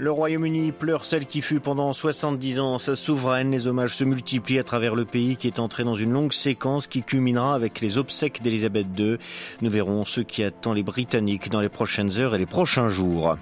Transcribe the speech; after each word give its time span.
Le 0.00 0.10
Royaume-Uni 0.10 0.72
pleure 0.72 1.04
celle 1.04 1.26
qui 1.26 1.42
fut 1.42 1.60
pendant 1.60 1.92
70 1.92 2.58
ans 2.58 2.78
sa 2.78 2.96
souveraine. 2.96 3.50
Les 3.50 3.66
hommages 3.66 3.94
se 3.94 4.04
multiplient 4.04 4.58
à 4.58 4.64
travers 4.64 4.94
le 4.94 5.04
pays 5.04 5.36
qui 5.36 5.46
est 5.46 5.58
entré 5.58 5.84
dans 5.84 5.94
une 5.94 6.12
longue 6.12 6.32
séquence 6.32 6.86
qui 6.86 7.02
culminera 7.02 7.54
avec 7.54 7.82
les 7.82 7.98
obsèques 7.98 8.40
d'Elisabeth 8.40 8.86
II. 8.96 9.18
Nous 9.60 9.68
verrons 9.68 10.06
ce 10.06 10.22
qui 10.22 10.42
attend 10.42 10.72
les 10.72 10.82
Britanniques 10.82 11.50
dans 11.50 11.60
les 11.60 11.68
prochaines 11.68 12.16
heures 12.16 12.34
et 12.34 12.38
les 12.38 12.46
prochains 12.46 12.88
jours. 12.88 13.36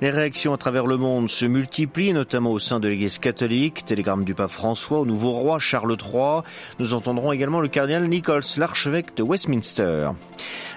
Les 0.00 0.10
réactions 0.10 0.52
à 0.52 0.58
travers 0.58 0.86
le 0.86 0.96
monde 0.96 1.28
se 1.28 1.44
multiplient, 1.44 2.12
notamment 2.12 2.52
au 2.52 2.60
sein 2.60 2.78
de 2.78 2.86
l'Église 2.86 3.18
catholique. 3.18 3.84
Télégramme 3.84 4.22
du 4.22 4.34
pape 4.36 4.52
François 4.52 5.00
au 5.00 5.06
nouveau 5.06 5.32
roi 5.32 5.58
Charles 5.58 5.96
III. 6.00 6.42
Nous 6.78 6.94
entendrons 6.94 7.32
également 7.32 7.60
le 7.60 7.66
cardinal 7.66 8.06
Nichols, 8.06 8.44
l'archevêque 8.58 9.16
de 9.16 9.24
Westminster. 9.24 10.10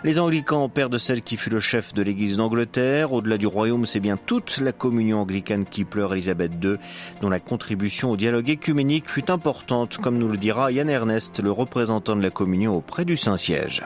Les 0.04 0.18
anglicans 0.18 0.70
perdent 0.70 0.98
celle 0.98 1.22
qui 1.22 1.38
fut 1.38 1.50
le 1.50 1.60
chef 1.60 1.94
de 1.94 2.02
l'Église 2.02 2.38
d'Angleterre. 2.38 3.12
Au-delà 3.12 3.38
du 3.38 3.46
royaume, 3.46 3.86
c'est 3.86 4.00
bien 4.00 4.18
toute 4.18 4.58
la 4.60 4.72
communion 4.72 5.19
anglicane 5.22 5.66
qui 5.66 5.84
pleure 5.84 6.14
Elisabeth 6.14 6.52
II, 6.64 6.76
dont 7.22 7.30
la 7.30 7.40
contribution 7.40 8.12
au 8.12 8.18
dialogue 8.18 8.50
écuménique 8.50 9.10
fut 9.10 9.32
importante, 9.32 9.98
comme 9.98 10.18
nous 10.18 10.28
le 10.28 10.38
dira 10.38 10.72
Yann 10.72 10.90
Ernest, 10.90 11.42
le 11.42 11.52
représentant 11.52 12.16
de 12.16 12.22
la 12.22 12.30
communion 12.30 12.76
auprès 12.76 13.06
du 13.06 13.18
Saint-Siège. 13.18 13.84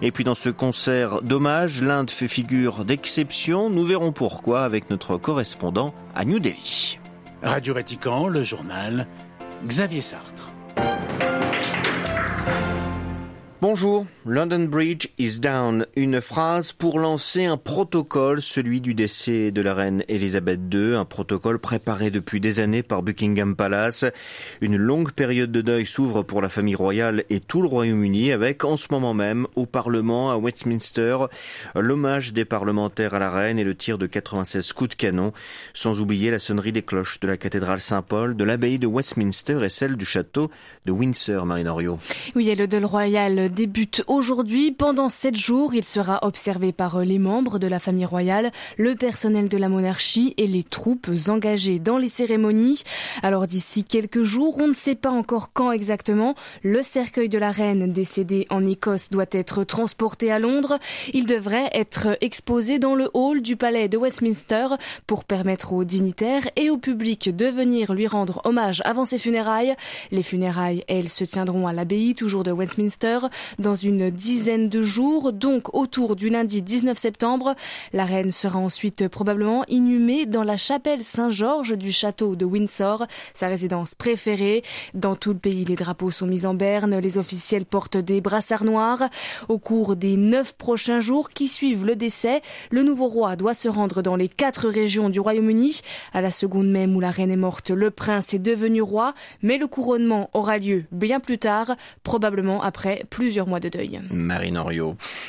Et 0.00 0.12
puis 0.12 0.24
dans 0.24 0.34
ce 0.34 0.48
concert 0.48 1.22
d'hommage, 1.22 1.82
l'Inde 1.82 2.10
fait 2.10 2.28
figure 2.28 2.84
d'exception. 2.84 3.70
Nous 3.70 3.84
verrons 3.84 4.12
pourquoi 4.12 4.62
avec 4.62 4.90
notre 4.90 5.16
correspondant 5.16 5.94
à 6.14 6.24
New 6.24 6.38
Delhi. 6.38 6.98
Radio 7.42 7.74
Vatican, 7.74 8.28
le 8.28 8.42
journal, 8.42 9.06
Xavier 9.66 10.00
Sartre. 10.00 10.51
Bonjour, 13.62 14.06
London 14.26 14.64
Bridge 14.64 15.06
is 15.18 15.38
down. 15.38 15.86
Une 15.94 16.20
phrase 16.20 16.72
pour 16.72 16.98
lancer 16.98 17.44
un 17.44 17.56
protocole, 17.56 18.42
celui 18.42 18.80
du 18.80 18.92
décès 18.92 19.52
de 19.52 19.62
la 19.62 19.72
reine 19.72 20.02
Elisabeth 20.08 20.58
II, 20.74 20.96
un 20.96 21.04
protocole 21.04 21.60
préparé 21.60 22.10
depuis 22.10 22.40
des 22.40 22.58
années 22.58 22.82
par 22.82 23.04
Buckingham 23.04 23.54
Palace. 23.54 24.04
Une 24.62 24.76
longue 24.76 25.12
période 25.12 25.52
de 25.52 25.60
deuil 25.60 25.86
s'ouvre 25.86 26.24
pour 26.24 26.42
la 26.42 26.48
famille 26.48 26.74
royale 26.74 27.22
et 27.30 27.38
tout 27.38 27.62
le 27.62 27.68
Royaume-Uni 27.68 28.32
avec 28.32 28.64
en 28.64 28.76
ce 28.76 28.88
moment 28.90 29.14
même 29.14 29.46
au 29.54 29.64
Parlement 29.64 30.32
à 30.32 30.38
Westminster 30.38 31.18
l'hommage 31.76 32.32
des 32.32 32.44
parlementaires 32.44 33.14
à 33.14 33.20
la 33.20 33.30
reine 33.30 33.60
et 33.60 33.64
le 33.64 33.76
tir 33.76 33.96
de 33.96 34.08
96 34.08 34.72
coups 34.72 34.90
de 34.90 34.94
canon, 34.96 35.32
sans 35.72 36.00
oublier 36.00 36.32
la 36.32 36.40
sonnerie 36.40 36.72
des 36.72 36.82
cloches 36.82 37.20
de 37.20 37.28
la 37.28 37.36
cathédrale 37.36 37.78
Saint-Paul, 37.78 38.36
de 38.36 38.42
l'abbaye 38.42 38.80
de 38.80 38.88
Westminster 38.88 39.60
et 39.62 39.68
celle 39.68 39.94
du 39.94 40.04
château 40.04 40.50
de 40.84 40.90
Windsor, 40.90 41.46
Marinorio. 41.46 42.00
Oui, 42.34 42.50
et 42.50 42.56
le 42.56 42.66
deuil 42.66 42.82
royal 42.82 43.51
débute 43.52 44.02
aujourd'hui. 44.06 44.72
Pendant 44.72 45.08
sept 45.08 45.36
jours, 45.36 45.74
il 45.74 45.84
sera 45.84 46.18
observé 46.22 46.72
par 46.72 47.00
les 47.00 47.18
membres 47.18 47.58
de 47.58 47.66
la 47.66 47.78
famille 47.78 48.04
royale, 48.04 48.50
le 48.78 48.94
personnel 48.94 49.48
de 49.48 49.58
la 49.58 49.68
monarchie 49.68 50.34
et 50.38 50.46
les 50.46 50.64
troupes 50.64 51.10
engagées 51.28 51.78
dans 51.78 51.98
les 51.98 52.08
cérémonies. 52.08 52.82
Alors 53.22 53.46
d'ici 53.46 53.84
quelques 53.84 54.22
jours, 54.22 54.58
on 54.58 54.68
ne 54.68 54.74
sait 54.74 54.94
pas 54.94 55.10
encore 55.10 55.52
quand 55.52 55.72
exactement, 55.72 56.34
le 56.62 56.82
cercueil 56.82 57.28
de 57.28 57.38
la 57.38 57.50
reine 57.50 57.92
décédée 57.92 58.46
en 58.50 58.64
Écosse 58.64 59.10
doit 59.10 59.26
être 59.30 59.64
transporté 59.64 60.32
à 60.32 60.38
Londres. 60.38 60.78
Il 61.12 61.26
devrait 61.26 61.70
être 61.72 62.16
exposé 62.20 62.78
dans 62.78 62.94
le 62.94 63.10
hall 63.14 63.42
du 63.42 63.56
palais 63.56 63.88
de 63.88 63.98
Westminster 63.98 64.68
pour 65.06 65.24
permettre 65.24 65.72
aux 65.72 65.84
dignitaires 65.84 66.48
et 66.56 66.70
au 66.70 66.78
public 66.78 67.34
de 67.34 67.46
venir 67.46 67.92
lui 67.92 68.06
rendre 68.06 68.40
hommage 68.44 68.82
avant 68.84 69.04
ses 69.04 69.18
funérailles. 69.18 69.74
Les 70.10 70.22
funérailles, 70.22 70.84
elles, 70.88 71.10
se 71.10 71.24
tiendront 71.24 71.66
à 71.66 71.72
l'abbaye 71.72 72.14
toujours 72.14 72.44
de 72.44 72.52
Westminster 72.52 73.18
dans 73.58 73.74
une 73.74 74.10
dizaine 74.10 74.68
de 74.68 74.82
jours, 74.82 75.32
donc 75.32 75.74
autour 75.74 76.16
du 76.16 76.28
lundi 76.28 76.62
19 76.62 76.98
septembre. 76.98 77.54
La 77.92 78.04
reine 78.04 78.30
sera 78.30 78.58
ensuite 78.58 79.08
probablement 79.08 79.64
inhumée 79.68 80.26
dans 80.26 80.44
la 80.44 80.56
chapelle 80.56 81.04
Saint-Georges 81.04 81.76
du 81.76 81.92
château 81.92 82.36
de 82.36 82.44
Windsor, 82.44 83.06
sa 83.34 83.48
résidence 83.48 83.94
préférée. 83.94 84.62
Dans 84.94 85.16
tout 85.16 85.32
le 85.32 85.38
pays, 85.38 85.64
les 85.64 85.76
drapeaux 85.76 86.10
sont 86.10 86.26
mis 86.26 86.46
en 86.46 86.54
berne, 86.54 86.98
les 86.98 87.18
officiels 87.18 87.64
portent 87.64 87.96
des 87.96 88.20
brassards 88.20 88.64
noirs. 88.64 89.08
Au 89.48 89.58
cours 89.58 89.96
des 89.96 90.16
neuf 90.16 90.52
prochains 90.54 91.00
jours 91.00 91.30
qui 91.30 91.48
suivent 91.48 91.84
le 91.84 91.96
décès, 91.96 92.42
le 92.70 92.82
nouveau 92.82 93.08
roi 93.08 93.36
doit 93.36 93.54
se 93.54 93.68
rendre 93.68 94.02
dans 94.02 94.16
les 94.16 94.28
quatre 94.28 94.68
régions 94.68 95.08
du 95.08 95.20
Royaume-Uni. 95.20 95.80
À 96.12 96.20
la 96.20 96.30
seconde 96.30 96.68
même 96.68 96.94
où 96.96 97.00
la 97.00 97.10
reine 97.10 97.30
est 97.30 97.36
morte, 97.36 97.70
le 97.70 97.90
prince 97.90 98.34
est 98.34 98.38
devenu 98.38 98.82
roi, 98.82 99.14
mais 99.42 99.58
le 99.58 99.66
couronnement 99.66 100.30
aura 100.32 100.58
lieu 100.58 100.84
bien 100.92 101.20
plus 101.20 101.38
tard, 101.38 101.76
probablement 102.02 102.62
après 102.62 103.04
plusieurs 103.10 103.31
mois 103.40 103.60
de 103.60 103.68
deuil. 103.68 104.00
Marine. 104.10 104.52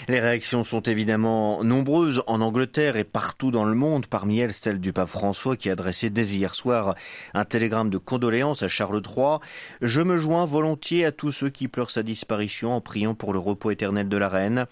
Les 0.08 0.20
réactions 0.20 0.64
sont 0.64 0.82
évidemment 0.82 1.64
nombreuses 1.64 2.24
en 2.28 2.42
Angleterre 2.42 2.98
et 2.98 3.04
partout 3.04 3.52
dans 3.52 3.66
le 3.66 3.76
monde, 3.76 4.06
parmi 4.06 4.40
elles 4.40 4.54
celle 4.54 4.80
du 4.80 4.94
pape 4.94 5.10
François 5.10 5.56
qui 5.56 5.70
a 5.70 5.74
adressé 5.74 6.10
dès 6.10 6.26
hier 6.26 6.56
soir 6.56 6.96
un 7.34 7.46
télégramme 7.46 7.90
de 7.90 7.98
condoléances 7.98 8.64
à 8.64 8.68
Charles 8.68 9.02
III. 9.06 9.38
Je 9.82 10.02
me 10.02 10.18
joins 10.18 10.46
volontiers 10.46 11.06
à 11.06 11.12
tous 11.12 11.32
ceux 11.32 11.50
qui 11.50 11.68
pleurent 11.68 11.92
sa 11.92 12.04
disparition 12.04 12.74
en 12.74 12.82
priant 12.82 13.16
pour 13.16 13.34
le 13.34 13.40
repos 13.40 13.72
éternel 13.72 14.10
de 14.10 14.18
la 14.18 14.30
reine 14.30 14.66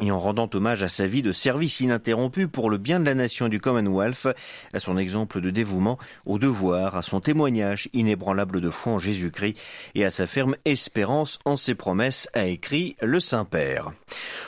et 0.00 0.10
en 0.10 0.18
rendant 0.18 0.48
hommage 0.54 0.82
à 0.82 0.88
sa 0.88 1.06
vie 1.06 1.22
de 1.22 1.32
service 1.32 1.80
ininterrompu 1.80 2.48
pour 2.48 2.70
le 2.70 2.78
bien 2.78 3.00
de 3.00 3.04
la 3.04 3.14
nation 3.14 3.48
du 3.48 3.60
Commonwealth, 3.60 4.28
à 4.72 4.80
son 4.80 4.96
exemple 4.96 5.40
de 5.40 5.50
dévouement 5.50 5.98
au 6.26 6.38
devoir, 6.38 6.96
à 6.96 7.02
son 7.02 7.20
témoignage 7.20 7.88
inébranlable 7.92 8.60
de 8.60 8.70
foi 8.70 8.92
en 8.92 8.98
Jésus-Christ 8.98 9.56
et 9.94 10.04
à 10.04 10.10
sa 10.10 10.26
ferme 10.26 10.56
espérance 10.64 11.38
en 11.44 11.56
ses 11.56 11.74
promesses, 11.74 12.28
a 12.32 12.46
écrit 12.46 12.96
le 13.02 13.20
Saint-Père. 13.20 13.92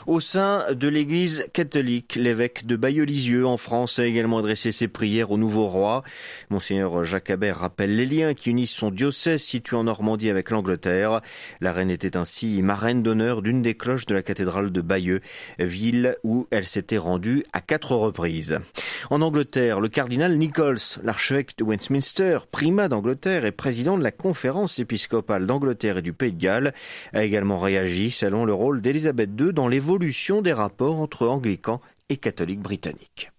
Au 0.07 0.21
sein 0.21 0.65
de 0.73 0.89
l'Église 0.89 1.47
catholique, 1.53 2.17
l'évêque 2.17 2.67
de 2.67 2.77
Bayeux-Lisieux 2.77 3.47
en 3.47 3.57
France 3.57 3.99
a 3.99 4.07
également 4.07 4.39
adressé 4.39 4.73
ses 4.73 4.89
prières 4.89 5.31
au 5.31 5.39
nouveau 5.39 5.67
roi. 5.67 6.03
Monseigneur 6.49 7.05
Jacques 7.05 7.31
Habert 7.31 7.59
rappelle 7.59 7.97
les 7.97 8.07
liens 8.07 8.35
qui 8.35 8.51
unissent 8.51 8.71
son 8.71 8.91
diocèse 8.91 9.43
situé 9.43 9.77
en 9.77 9.85
Normandie 9.85 10.31
avec 10.31 10.51
l'Angleterre. 10.51 11.21
La 11.61 11.73
reine 11.73 11.91
était 11.91 12.17
ainsi 12.17 12.63
marraine 12.63 13.03
d'honneur 13.03 13.43
d'une 13.43 13.63
des 13.63 13.75
cloches 13.75 14.07
de 14.07 14.15
la 14.15 14.23
cathédrale 14.23 14.71
de 14.73 14.81
Bayeux 14.81 15.21
ville 15.59 16.17
où 16.25 16.47
elle 16.51 16.67
s'était 16.67 16.99
rendue 16.99 17.45
à 17.53 17.61
quatre 17.61 17.95
reprises. 17.95 18.59
En 19.11 19.23
Angleterre, 19.23 19.81
le 19.81 19.89
cardinal 19.89 20.37
Nichols, 20.37 21.01
l'archevêque 21.03 21.57
de 21.59 21.65
Westminster, 21.65 22.39
primat 22.51 22.89
d'Angleterre 22.89 23.45
et 23.45 23.53
président 23.53 23.99
de 23.99 24.03
la 24.03 24.13
conférence 24.13 24.79
épiscopale 24.79 25.47
d'Angleterre 25.47 25.99
et 25.99 26.03
du 26.03 26.13
Pays 26.13 26.33
de 26.33 26.41
Galles, 26.41 26.75
a 27.13 27.25
également 27.25 27.59
réagi 27.59 28.11
selon 28.11 28.45
le 28.45 28.55
rôle 28.55 28.81
d'Élisabeth 28.81 29.31
II 29.39 29.53
dans 29.53 29.69
l'évolution 29.69 30.43
des 30.43 30.53
rapports 30.53 31.01
entre 31.01 31.27
anglicans 31.27 31.81
et 32.09 32.17
catholiques 32.17 32.61
britanniques. 32.61 33.31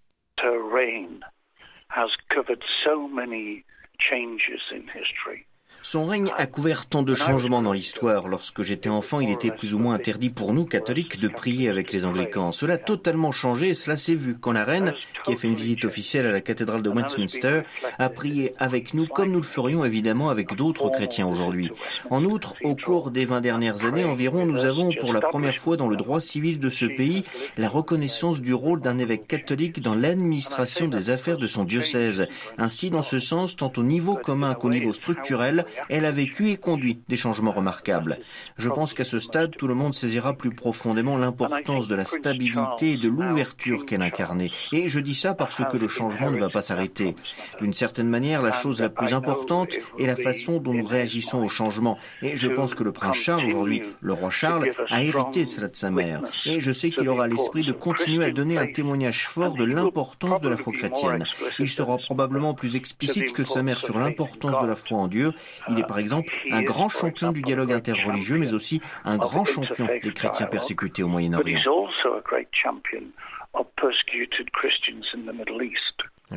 Son 5.84 6.06
règne 6.06 6.30
a 6.36 6.46
couvert 6.46 6.86
tant 6.86 7.02
de 7.02 7.12
changements 7.12 7.60
dans 7.60 7.72
l'histoire. 7.72 8.28
Lorsque 8.28 8.62
j'étais 8.62 8.88
enfant, 8.88 9.18
il 9.18 9.30
était 9.30 9.50
plus 9.50 9.74
ou 9.74 9.80
moins 9.80 9.94
interdit 9.94 10.30
pour 10.30 10.52
nous, 10.52 10.64
catholiques, 10.64 11.18
de 11.18 11.26
prier 11.26 11.68
avec 11.68 11.92
les 11.92 12.06
anglicans. 12.06 12.52
Cela 12.52 12.74
a 12.74 12.78
totalement 12.78 13.32
changé 13.32 13.70
et 13.70 13.74
cela 13.74 13.96
s'est 13.96 14.14
vu 14.14 14.36
quand 14.38 14.52
la 14.52 14.64
reine, 14.64 14.94
qui 15.24 15.32
a 15.32 15.36
fait 15.36 15.48
une 15.48 15.56
visite 15.56 15.84
officielle 15.84 16.26
à 16.26 16.30
la 16.30 16.40
cathédrale 16.40 16.82
de 16.82 16.88
Westminster, 16.88 17.62
a 17.98 18.08
prié 18.10 18.54
avec 18.58 18.94
nous 18.94 19.08
comme 19.08 19.32
nous 19.32 19.40
le 19.40 19.44
ferions 19.44 19.84
évidemment 19.84 20.30
avec 20.30 20.54
d'autres 20.54 20.88
chrétiens 20.88 21.26
aujourd'hui. 21.26 21.72
En 22.10 22.24
outre, 22.24 22.54
au 22.62 22.76
cours 22.76 23.10
des 23.10 23.24
20 23.24 23.40
dernières 23.40 23.84
années 23.84 24.04
environ, 24.04 24.46
nous 24.46 24.64
avons 24.64 24.92
pour 25.00 25.12
la 25.12 25.20
première 25.20 25.56
fois 25.56 25.76
dans 25.76 25.88
le 25.88 25.96
droit 25.96 26.20
civil 26.20 26.60
de 26.60 26.68
ce 26.68 26.86
pays 26.86 27.24
la 27.56 27.68
reconnaissance 27.68 28.40
du 28.40 28.54
rôle 28.54 28.82
d'un 28.82 28.98
évêque 28.98 29.26
catholique 29.26 29.82
dans 29.82 29.96
l'administration 29.96 30.86
des 30.86 31.10
affaires 31.10 31.38
de 31.38 31.48
son 31.48 31.64
diocèse. 31.64 32.28
Ainsi, 32.56 32.90
dans 32.90 33.02
ce 33.02 33.18
sens, 33.18 33.56
tant 33.56 33.72
au 33.76 33.82
niveau 33.82 34.14
commun 34.14 34.54
qu'au 34.54 34.70
niveau 34.70 34.92
structurel, 34.92 35.64
elle 35.88 36.04
a 36.04 36.10
vécu 36.10 36.50
et 36.50 36.56
conduit 36.56 37.00
des 37.08 37.16
changements 37.16 37.52
remarquables. 37.52 38.18
Je 38.56 38.68
pense 38.68 38.94
qu'à 38.94 39.04
ce 39.04 39.18
stade, 39.18 39.56
tout 39.56 39.68
le 39.68 39.74
monde 39.74 39.94
saisira 39.94 40.34
plus 40.34 40.54
profondément 40.54 41.16
l'importance 41.16 41.88
de 41.88 41.94
la 41.94 42.04
stabilité 42.04 42.92
et 42.92 42.96
de 42.96 43.08
l'ouverture 43.08 43.86
qu'elle 43.86 44.02
incarnait. 44.02 44.50
Et 44.72 44.88
je 44.88 45.00
dis 45.00 45.14
ça 45.14 45.34
parce 45.34 45.62
que 45.70 45.76
le 45.76 45.88
changement 45.88 46.30
ne 46.30 46.38
va 46.38 46.48
pas 46.48 46.62
s'arrêter. 46.62 47.16
D'une 47.60 47.74
certaine 47.74 48.08
manière, 48.08 48.42
la 48.42 48.52
chose 48.52 48.80
la 48.80 48.88
plus 48.88 49.12
importante 49.12 49.74
est 49.98 50.06
la 50.06 50.16
façon 50.16 50.58
dont 50.58 50.74
nous 50.74 50.84
réagissons 50.84 51.42
au 51.42 51.48
changement. 51.48 51.98
Et 52.22 52.36
je 52.36 52.48
pense 52.48 52.74
que 52.74 52.84
le 52.84 52.92
prince 52.92 53.16
Charles, 53.16 53.46
aujourd'hui, 53.46 53.82
le 54.00 54.12
roi 54.12 54.30
Charles, 54.30 54.70
a 54.88 55.02
hérité 55.02 55.46
cela 55.46 55.68
de 55.68 55.76
sa 55.76 55.90
mère. 55.90 56.22
Et 56.46 56.60
je 56.60 56.72
sais 56.72 56.90
qu'il 56.90 57.08
aura 57.08 57.26
l'esprit 57.26 57.64
de 57.64 57.72
continuer 57.72 58.24
à 58.24 58.30
donner 58.30 58.58
un 58.58 58.66
témoignage 58.66 59.26
fort 59.26 59.56
de 59.56 59.64
l'importance 59.64 60.40
de 60.40 60.48
la 60.48 60.56
foi 60.56 60.72
chrétienne. 60.72 61.24
Il 61.58 61.68
sera 61.68 61.98
probablement 61.98 62.54
plus 62.54 62.76
explicite 62.76 63.32
que 63.32 63.44
sa 63.44 63.62
mère 63.62 63.80
sur 63.80 63.98
l'importance 63.98 64.60
de 64.60 64.66
la 64.66 64.76
foi 64.76 64.98
en 64.98 65.08
Dieu 65.08 65.32
Il 65.68 65.78
est 65.78 65.86
par 65.86 65.98
exemple 65.98 66.32
un 66.50 66.62
grand 66.62 66.88
champion 66.88 67.32
du 67.32 67.42
dialogue 67.42 67.72
interreligieux, 67.72 68.38
mais 68.38 68.52
aussi 68.52 68.80
un 69.04 69.16
grand 69.16 69.44
champion 69.44 69.86
des 70.02 70.12
chrétiens 70.12 70.46
persécutés 70.46 71.02
au 71.02 71.08
Moyen-Orient. 71.08 71.60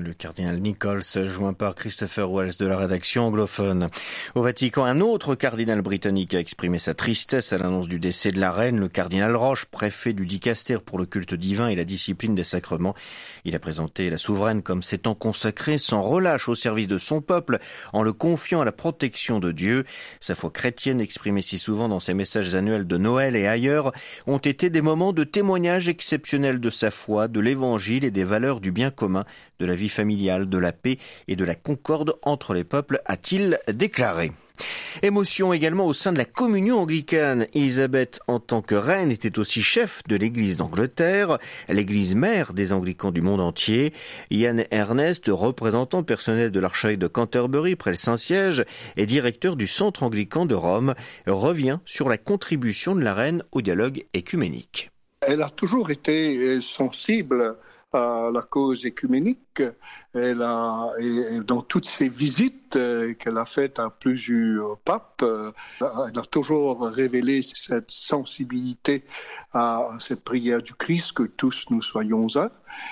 Le 0.05 0.13
cardinal 0.13 0.59
Nichols, 0.59 1.25
joint 1.25 1.53
par 1.53 1.73
Christopher 1.73 2.31
Wells 2.31 2.57
de 2.59 2.67
la 2.67 2.77
rédaction 2.77 3.25
anglophone. 3.25 3.89
Au 4.35 4.43
Vatican, 4.43 4.85
un 4.85 5.01
autre 5.01 5.33
cardinal 5.33 5.81
britannique 5.81 6.35
a 6.35 6.39
exprimé 6.39 6.77
sa 6.77 6.93
tristesse 6.93 7.53
à 7.53 7.57
l'annonce 7.57 7.87
du 7.87 7.97
décès 7.97 8.31
de 8.31 8.39
la 8.39 8.51
reine, 8.51 8.79
le 8.79 8.87
cardinal 8.87 9.35
Roche, 9.35 9.65
préfet 9.65 10.13
du 10.13 10.27
dicaster 10.27 10.77
pour 10.77 10.99
le 10.99 11.07
culte 11.07 11.33
divin 11.33 11.69
et 11.69 11.75
la 11.75 11.85
discipline 11.85 12.35
des 12.35 12.43
sacrements. 12.43 12.93
Il 13.45 13.55
a 13.55 13.59
présenté 13.59 14.11
la 14.11 14.17
souveraine 14.17 14.61
comme 14.61 14.83
s'étant 14.83 15.15
consacrée 15.15 15.79
sans 15.79 16.03
relâche 16.03 16.49
au 16.49 16.55
service 16.55 16.87
de 16.87 16.99
son 16.99 17.21
peuple, 17.21 17.57
en 17.91 18.03
le 18.03 18.13
confiant 18.13 18.61
à 18.61 18.65
la 18.65 18.71
protection 18.71 19.39
de 19.39 19.51
Dieu. 19.51 19.85
Sa 20.19 20.35
foi 20.35 20.51
chrétienne, 20.51 21.01
exprimée 21.01 21.41
si 21.41 21.57
souvent 21.57 21.89
dans 21.89 21.99
ses 21.99 22.13
messages 22.13 22.53
annuels 22.53 22.85
de 22.85 22.97
Noël 22.97 23.35
et 23.35 23.47
ailleurs, 23.47 23.91
ont 24.27 24.37
été 24.37 24.69
des 24.69 24.83
moments 24.83 25.13
de 25.13 25.23
témoignage 25.23 25.89
exceptionnels 25.89 26.59
de 26.59 26.69
sa 26.69 26.91
foi, 26.91 27.27
de 27.27 27.39
l'évangile 27.39 28.05
et 28.05 28.11
des 28.11 28.23
valeurs 28.23 28.59
du 28.59 28.71
bien 28.71 28.91
commun, 28.91 29.25
de 29.59 29.65
la 29.65 29.73
vie 29.73 29.89
familiale, 29.89 30.49
de 30.49 30.57
la 30.57 30.71
paix 30.71 30.97
et 31.27 31.35
de 31.35 31.45
la 31.45 31.55
concorde 31.55 32.15
entre 32.21 32.53
les 32.53 32.63
peuples, 32.63 33.01
a-t-il 33.05 33.59
déclaré. 33.71 34.31
Émotion 35.01 35.53
également 35.53 35.85
au 35.85 35.93
sein 35.93 36.13
de 36.13 36.17
la 36.17 36.25
communion 36.25 36.79
anglicane. 36.79 37.47
Elisabeth, 37.53 38.19
en 38.27 38.39
tant 38.39 38.61
que 38.61 38.75
reine, 38.75 39.11
était 39.11 39.37
aussi 39.39 39.61
chef 39.61 40.01
de 40.07 40.15
l'église 40.15 40.57
d'Angleterre, 40.57 41.37
l'église 41.67 42.15
mère 42.15 42.53
des 42.53 42.73
anglicans 42.73 43.11
du 43.11 43.21
monde 43.21 43.41
entier. 43.41 43.93
Ian 44.31 44.57
Ernest, 44.71 45.25
représentant 45.27 46.03
personnel 46.03 46.51
de 46.51 46.59
l'archevêque 46.59 46.99
de 46.99 47.07
Canterbury 47.07 47.75
près 47.75 47.91
le 47.91 47.97
Saint-Siège 47.97 48.63
et 48.97 49.05
directeur 49.05 49.55
du 49.55 49.67
centre 49.67 50.03
anglican 50.03 50.45
de 50.45 50.55
Rome, 50.55 50.95
revient 51.27 51.79
sur 51.85 52.09
la 52.09 52.17
contribution 52.17 52.95
de 52.95 53.01
la 53.01 53.13
reine 53.13 53.43
au 53.51 53.61
dialogue 53.61 54.05
écuménique. 54.13 54.89
Elle 55.21 55.41
a 55.41 55.49
toujours 55.49 55.91
été 55.91 56.61
sensible 56.61 57.57
à 57.95 58.31
la 58.31 58.41
cause 58.41 58.85
écuménique. 58.85 59.63
Elle 60.13 60.41
a, 60.41 60.91
dans 61.45 61.61
toutes 61.61 61.87
ses 61.87 62.09
visites 62.09 62.64
euh, 62.75 63.13
qu'elle 63.13 63.37
a 63.37 63.45
faites 63.45 63.79
à 63.79 63.89
plusieurs 63.89 64.77
papes, 64.79 65.21
euh, 65.23 65.51
elle 65.81 66.19
a 66.19 66.23
toujours 66.23 66.81
révélé 66.81 67.41
cette 67.41 67.91
sensibilité 67.91 69.03
à 69.53 69.89
cette 69.99 70.23
prière 70.23 70.61
du 70.61 70.73
Christ, 70.73 71.13
que 71.13 71.23
tous 71.23 71.65
nous 71.69 71.81
soyons 71.81 72.27
un. 72.35 72.49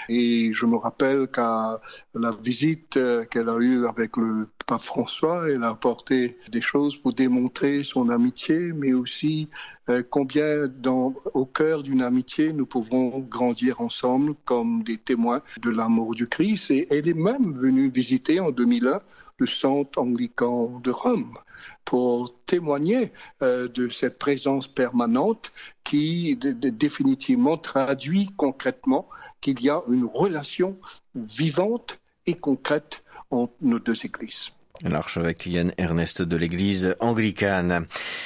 Et 0.07 0.53
je 0.53 0.65
me 0.65 0.77
rappelle 0.77 1.27
qu'à 1.27 1.81
la 2.13 2.31
visite 2.31 2.95
euh, 2.97 3.25
qu'elle 3.25 3.49
a 3.49 3.57
eue 3.57 3.85
avec 3.85 4.15
le 4.15 4.47
pape 4.65 4.81
François, 4.81 5.49
elle 5.49 5.63
a 5.63 5.69
apporté 5.69 6.37
des 6.49 6.61
choses 6.61 6.95
pour 6.95 7.13
démontrer 7.13 7.83
son 7.83 8.09
amitié, 8.09 8.57
mais 8.73 8.93
aussi 8.93 9.49
combien 10.09 10.71
au 11.33 11.45
cœur 11.45 11.83
d'une 11.83 12.01
amitié 12.01 12.53
nous 12.53 12.65
pouvons 12.65 13.19
grandir 13.19 13.81
ensemble 13.81 14.35
comme 14.45 14.81
des 14.83 14.97
témoins 14.97 15.41
de 15.61 15.69
l'amour 15.69 16.15
du 16.15 16.25
Christ. 16.25 16.71
Et 16.71 16.87
elle 16.89 17.09
est 17.09 17.13
même 17.13 17.53
venue 17.53 17.89
visiter 17.89 18.39
en 18.39 18.51
2001 18.51 19.01
le 19.37 19.45
centre 19.45 19.99
anglican 19.99 20.79
de 20.79 20.91
Rome 20.91 21.37
pour 21.85 22.33
témoigner 22.45 23.11
euh, 23.41 23.67
de 23.67 23.89
cette 23.89 24.19
présence 24.19 24.67
permanente 24.67 25.51
qui 25.83 26.37
définitivement 26.37 27.57
traduit 27.57 28.27
concrètement 28.37 29.09
qu'il 29.41 29.61
y 29.61 29.69
a 29.69 29.81
une 29.89 30.05
relation 30.05 30.77
vivante 31.15 31.99
et 32.25 32.35
concrète 32.35 33.03
entre 33.31 33.53
nos 33.61 33.79
deux 33.79 34.05
églises. 34.05 34.51
L'archevêque 34.81 35.45
Yann 35.45 35.71
Ernest 35.77 36.23
de 36.23 36.35
l'église 36.35 36.95
anglicane. 36.99 37.85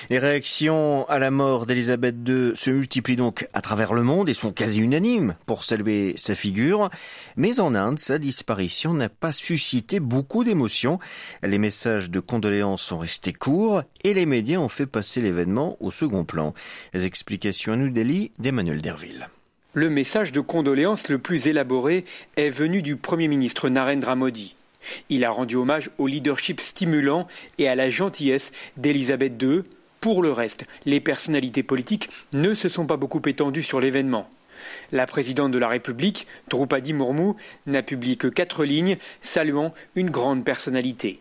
Les 0.10 0.18
réactions 0.18 1.06
à 1.10 1.20
la 1.20 1.30
mort 1.30 1.66
d'Élisabeth 1.66 2.16
II 2.26 2.56
se 2.56 2.72
multiplient 2.72 3.18
donc 3.18 3.48
à 3.54 3.62
travers 3.62 3.94
le 3.94 4.02
monde 4.02 4.30
et 4.30 4.34
sont 4.34 4.54
quasi 4.54 4.80
unanimes 4.80 5.36
pour 5.46 5.66
saluer 5.66 6.14
sa 6.16 6.36
figure. 6.36 6.90
Mais 7.36 7.60
en 7.60 7.76
Inde, 7.76 8.00
sa 8.00 8.18
disparition 8.18 8.94
n'a 8.94 9.10
pas 9.10 9.34
suscité 9.34 10.00
beaucoup 10.00 10.46
d'émotions. 10.46 11.00
Les 11.44 11.60
messages 11.60 12.10
de 12.10 12.22
condoléances 12.22 12.82
sont 12.82 13.00
restés 13.00 13.34
courts 13.34 13.84
et 14.04 14.14
les 14.14 14.26
médias 14.26 14.60
ont 14.60 14.70
fait 14.70 14.88
passer 14.88 15.22
l'événement 15.22 15.78
au 15.80 15.92
second 15.92 16.24
plan. 16.24 16.54
Les 16.94 17.06
explications 17.06 17.74
à 17.74 17.76
New 17.76 17.90
Delhi 17.90 18.32
d'Emmanuel 18.40 18.82
Derville. 18.82 19.28
Le 19.74 19.92
message 19.92 20.32
de 20.32 20.40
condoléances 20.40 21.10
le 21.10 21.20
plus 21.20 21.46
élaboré 21.46 22.06
est 22.36 22.50
venu 22.50 22.82
du 22.82 22.96
Premier 22.96 23.28
ministre 23.28 23.70
Narendra 23.70 24.16
Modi. 24.16 24.56
Il 25.10 25.24
a 25.25 25.30
rendu 25.30 25.56
hommage 25.56 25.89
au 25.98 26.07
leadership 26.07 26.60
stimulant 26.60 27.28
et 27.57 27.68
à 27.68 27.75
la 27.75 27.89
gentillesse 27.89 28.51
d'Elisabeth 28.78 29.42
II. 29.42 29.63
Pour 30.00 30.22
le 30.22 30.31
reste, 30.31 30.66
les 30.86 31.00
personnalités 31.00 31.63
politiques 31.63 32.10
ne 32.34 32.54
se 32.54 32.69
sont 32.69 32.86
pas 32.86 32.98
beaucoup 32.98 33.22
étendues 33.25 33.63
sur 33.63 33.80
l'événement. 33.80 34.30
La 34.92 35.06
présidente 35.06 35.51
de 35.51 35.57
la 35.57 35.68
République, 35.68 36.28
Droupadi 36.50 36.94
Murmu, 36.94 37.34
n'a 37.66 37.84
publié 37.84 38.16
que 38.16 38.28
quatre 38.28 38.63
lignes 38.63 38.98
saluant 39.22 39.74
une 39.95 40.10
grande 40.10 40.44
personnalité. 40.44 41.19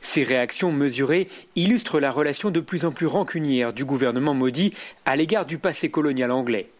Ces 0.00 0.24
réactions 0.24 0.72
mesurées 0.72 1.28
illustrent 1.54 2.00
la 2.00 2.10
relation 2.10 2.50
de 2.50 2.60
plus 2.60 2.84
en 2.84 2.92
plus 2.92 3.06
rancunière 3.06 3.72
du 3.72 3.84
gouvernement 3.84 4.34
Modi 4.34 4.72
à 5.04 5.16
l'égard 5.16 5.46
du 5.46 5.58
passé 5.58 5.90
colonial 5.90 6.30
anglais. 6.30 6.70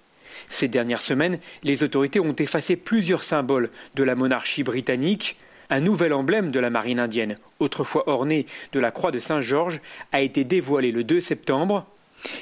Ces 0.48 0.68
dernières 0.68 1.02
semaines, 1.02 1.38
les 1.62 1.82
autorités 1.82 2.20
ont 2.20 2.34
effacé 2.34 2.76
plusieurs 2.76 3.22
symboles 3.22 3.70
de 3.94 4.02
la 4.02 4.14
monarchie 4.14 4.62
britannique, 4.62 5.36
un 5.70 5.80
nouvel 5.80 6.12
emblème 6.12 6.50
de 6.50 6.60
la 6.60 6.70
marine 6.70 7.00
indienne, 7.00 7.36
autrefois 7.60 8.08
orné 8.08 8.46
de 8.72 8.80
la 8.80 8.90
croix 8.90 9.10
de 9.10 9.18
Saint-Georges, 9.18 9.80
a 10.12 10.20
été 10.20 10.44
dévoilé 10.44 10.92
le 10.92 11.04
2 11.04 11.20
septembre 11.20 11.86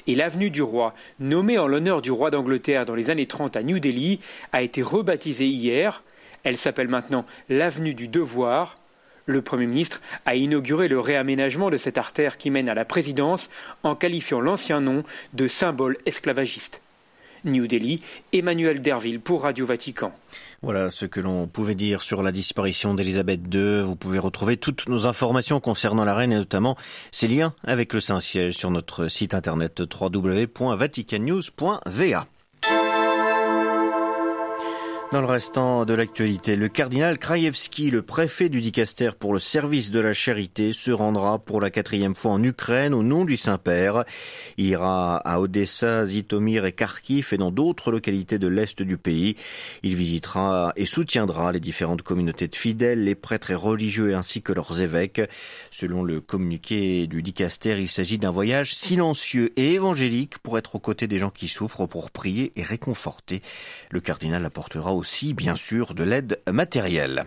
et 0.06 0.14
l'avenue 0.14 0.50
du 0.50 0.62
roi, 0.62 0.94
nommée 1.20 1.58
en 1.58 1.66
l'honneur 1.66 2.02
du 2.02 2.10
roi 2.10 2.30
d'Angleterre 2.30 2.86
dans 2.86 2.94
les 2.94 3.10
années 3.10 3.26
30 3.26 3.56
à 3.56 3.62
New 3.62 3.78
Delhi, 3.78 4.20
a 4.52 4.62
été 4.62 4.82
rebaptisée 4.82 5.46
hier. 5.46 6.02
Elle 6.42 6.56
s'appelle 6.56 6.88
maintenant 6.88 7.24
l'avenue 7.48 7.94
du 7.94 8.08
devoir. 8.08 8.78
Le 9.26 9.40
Premier 9.40 9.66
ministre 9.66 10.02
a 10.26 10.34
inauguré 10.34 10.88
le 10.88 11.00
réaménagement 11.00 11.70
de 11.70 11.78
cette 11.78 11.98
artère 11.98 12.36
qui 12.36 12.50
mène 12.50 12.68
à 12.68 12.74
la 12.74 12.84
présidence 12.84 13.48
en 13.82 13.94
qualifiant 13.94 14.40
l'ancien 14.40 14.80
nom 14.80 15.02
de 15.32 15.48
symbole 15.48 15.96
esclavagiste. 16.04 16.83
New 17.44 17.66
Delhi, 17.66 18.00
Emmanuel 18.32 18.82
Derville 18.82 19.20
pour 19.20 19.42
Radio 19.42 19.66
Vatican. 19.66 20.12
Voilà 20.62 20.90
ce 20.90 21.06
que 21.06 21.20
l'on 21.20 21.46
pouvait 21.46 21.74
dire 21.74 22.02
sur 22.02 22.22
la 22.22 22.32
disparition 22.32 22.94
d'Elisabeth 22.94 23.40
II. 23.52 23.82
Vous 23.82 23.96
pouvez 23.96 24.18
retrouver 24.18 24.56
toutes 24.56 24.88
nos 24.88 25.06
informations 25.06 25.60
concernant 25.60 26.04
la 26.04 26.14
reine 26.14 26.32
et 26.32 26.36
notamment 26.36 26.76
ses 27.12 27.28
liens 27.28 27.54
avec 27.64 27.92
le 27.92 28.00
Saint-Siège 28.00 28.54
sur 28.54 28.70
notre 28.70 29.08
site 29.08 29.34
internet 29.34 29.80
www.vaticannews.va. 29.80 32.26
Dans 35.14 35.20
le 35.20 35.28
restant 35.28 35.84
de 35.84 35.94
l'actualité, 35.94 36.56
le 36.56 36.68
cardinal 36.68 37.18
Krajewski, 37.18 37.92
le 37.92 38.02
préfet 38.02 38.48
du 38.48 38.60
Dicaster 38.60 39.10
pour 39.16 39.32
le 39.32 39.38
service 39.38 39.92
de 39.92 40.00
la 40.00 40.12
charité, 40.12 40.72
se 40.72 40.90
rendra 40.90 41.38
pour 41.38 41.60
la 41.60 41.70
quatrième 41.70 42.16
fois 42.16 42.32
en 42.32 42.42
Ukraine 42.42 42.92
au 42.92 43.04
nom 43.04 43.24
du 43.24 43.36
Saint-Père. 43.36 44.02
Il 44.56 44.64
ira 44.64 45.18
à 45.18 45.38
Odessa, 45.38 46.04
Zitomir 46.04 46.64
et 46.64 46.72
Kharkiv 46.72 47.28
et 47.30 47.36
dans 47.36 47.52
d'autres 47.52 47.92
localités 47.92 48.40
de 48.40 48.48
l'Est 48.48 48.82
du 48.82 48.96
pays. 48.96 49.36
Il 49.84 49.94
visitera 49.94 50.72
et 50.74 50.84
soutiendra 50.84 51.52
les 51.52 51.60
différentes 51.60 52.02
communautés 52.02 52.48
de 52.48 52.56
fidèles, 52.56 53.04
les 53.04 53.14
prêtres 53.14 53.52
et 53.52 53.54
religieux 53.54 54.16
ainsi 54.16 54.42
que 54.42 54.52
leurs 54.52 54.80
évêques. 54.80 55.22
Selon 55.70 56.02
le 56.02 56.20
communiqué 56.20 57.06
du 57.06 57.22
Dicaster, 57.22 57.78
il 57.78 57.88
s'agit 57.88 58.18
d'un 58.18 58.30
voyage 58.30 58.74
silencieux 58.74 59.52
et 59.54 59.74
évangélique 59.74 60.38
pour 60.38 60.58
être 60.58 60.74
aux 60.74 60.80
côtés 60.80 61.06
des 61.06 61.20
gens 61.20 61.30
qui 61.30 61.46
souffrent, 61.46 61.86
pour 61.86 62.10
prier 62.10 62.52
et 62.56 62.64
réconforter. 62.64 63.42
Le 63.92 64.00
cardinal 64.00 64.44
apportera 64.44 64.92
aussi 64.92 65.03
aussi, 65.04 65.34
bien 65.34 65.54
sûr, 65.54 65.94
de 65.94 66.02
l'aide 66.02 66.40
matérielle. 66.50 67.26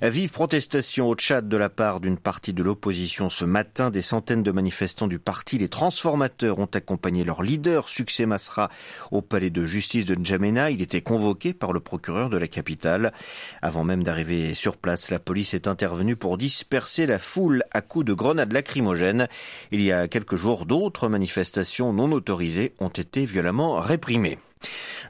Vive 0.00 0.30
protestation 0.30 1.10
au 1.10 1.14
Tchad 1.14 1.46
de 1.46 1.58
la 1.58 1.68
part 1.68 2.00
d'une 2.00 2.16
partie 2.16 2.54
de 2.54 2.62
l'opposition 2.62 3.28
ce 3.28 3.44
matin. 3.44 3.90
Des 3.90 4.00
centaines 4.00 4.42
de 4.42 4.50
manifestants 4.50 5.08
du 5.08 5.18
parti 5.18 5.58
Les 5.58 5.68
Transformateurs 5.68 6.58
ont 6.58 6.70
accompagné 6.72 7.22
leur 7.22 7.42
leader, 7.42 7.90
Succès 7.90 8.24
Masra, 8.24 8.70
au 9.10 9.20
palais 9.20 9.50
de 9.50 9.66
justice 9.66 10.06
de 10.06 10.14
N'Djamena. 10.14 10.70
Il 10.70 10.80
était 10.80 11.02
convoqué 11.02 11.52
par 11.52 11.74
le 11.74 11.80
procureur 11.80 12.30
de 12.30 12.38
la 12.38 12.48
capitale. 12.48 13.12
Avant 13.60 13.84
même 13.84 14.02
d'arriver 14.02 14.54
sur 14.54 14.78
place, 14.78 15.10
la 15.10 15.18
police 15.18 15.52
est 15.52 15.68
intervenue 15.68 16.16
pour 16.16 16.38
disperser 16.38 17.04
la 17.04 17.18
foule 17.18 17.62
à 17.72 17.82
coups 17.82 18.06
de 18.06 18.14
grenades 18.14 18.54
lacrymogènes. 18.54 19.28
Il 19.70 19.82
y 19.82 19.92
a 19.92 20.08
quelques 20.08 20.36
jours, 20.36 20.64
d'autres 20.64 21.10
manifestations 21.10 21.92
non 21.92 22.10
autorisées 22.10 22.72
ont 22.80 22.88
été 22.88 23.26
violemment 23.26 23.82
réprimées. 23.82 24.38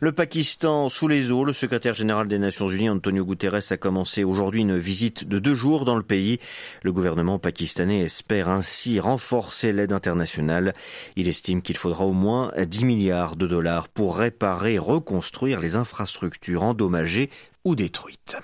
Le 0.01 0.13
Pakistan 0.13 0.89
sous 0.89 1.09
les 1.09 1.31
eaux, 1.31 1.45
le 1.45 1.53
secrétaire 1.53 1.95
général 1.95 2.29
des 2.29 2.39
Nations 2.39 2.69
Unies 2.69 2.91
Antonio 2.91 3.25
Guterres 3.25 3.71
a 3.71 3.77
commencé 3.77 4.25
aujourd'hui 4.25 4.63
une 4.63 4.79
visite 4.79 5.29
de 5.29 5.39
deux 5.39 5.55
jours 5.55 5.85
dans 5.85 5.97
le 5.97 6.03
pays. 6.03 6.39
Le 6.83 6.93
gouvernement 6.93 7.39
pakistanais 7.39 8.01
espère 8.01 8.49
ainsi 8.49 9.01
renforcer 9.01 9.73
l'aide 9.73 9.93
internationale. 9.93 10.73
Il 11.17 11.29
estime 11.29 11.63
qu'il 11.63 11.77
faudra 11.77 12.05
au 12.05 12.13
moins 12.13 12.51
10 12.59 12.85
milliards 12.85 13.37
de 13.37 13.47
dollars 13.47 13.89
pour 13.89 14.17
réparer 14.17 14.75
et 14.75 14.79
reconstruire 14.79 15.61
les 15.61 15.77
infrastructures 15.77 16.63
endommagées 16.63 17.31
ou 17.65 17.75
détruites. 17.77 18.37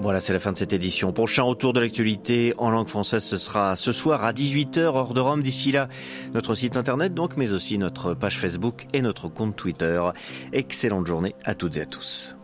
Voilà, 0.00 0.20
c'est 0.20 0.32
la 0.32 0.38
fin 0.38 0.52
de 0.52 0.58
cette 0.58 0.72
édition. 0.72 1.12
Prochain 1.12 1.42
retour 1.42 1.72
de 1.72 1.80
l'actualité 1.80 2.54
en 2.56 2.70
langue 2.70 2.86
française, 2.86 3.24
ce 3.24 3.36
sera 3.36 3.74
ce 3.74 3.90
soir 3.90 4.24
à 4.24 4.32
18h, 4.32 4.84
hors 4.84 5.12
de 5.12 5.20
Rome. 5.20 5.42
D'ici 5.42 5.72
là, 5.72 5.88
notre 6.34 6.54
site 6.54 6.76
internet 6.76 7.14
donc, 7.14 7.36
mais 7.36 7.52
aussi 7.52 7.78
notre 7.78 8.14
page 8.14 8.38
Facebook 8.38 8.86
et 8.92 9.02
notre 9.02 9.28
compte 9.28 9.56
Twitter. 9.56 10.00
Excellente 10.52 11.06
journée 11.06 11.34
à 11.44 11.56
toutes 11.56 11.76
et 11.78 11.80
à 11.80 11.86
tous. 11.86 12.36